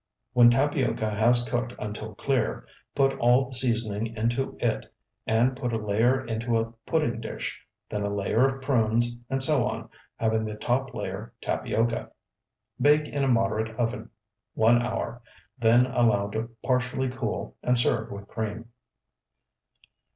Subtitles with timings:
[0.33, 2.65] When tapioca has cooked until clear,
[2.95, 4.91] put all the seasoning into it,
[5.27, 9.63] and put a layer into a pudding dish, then a layer of prunes, and so
[9.63, 12.09] on, having the top layer tapioca.
[12.81, 14.09] Bake in moderate oven
[14.55, 15.21] one hour;
[15.59, 18.69] then allow to partially cool, and serve with cream.